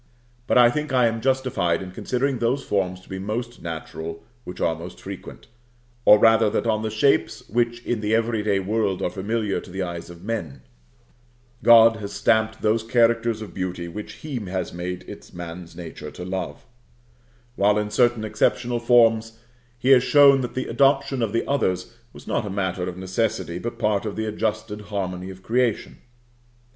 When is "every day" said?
8.15-8.57